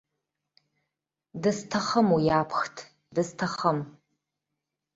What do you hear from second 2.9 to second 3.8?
дысҭахым!